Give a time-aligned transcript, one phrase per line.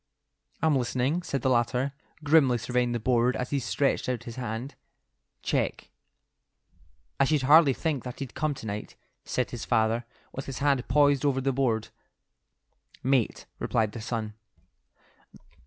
[0.63, 1.93] "I'm listening," said the latter,
[2.23, 4.73] grimly surveying the board as he stretched out his hand.
[5.43, 5.91] "Check."
[7.19, 8.95] "I should hardly think that he'd come to night,"
[9.25, 11.89] said his father, with his hand poised over the board.
[13.03, 14.33] "Mate," replied the son.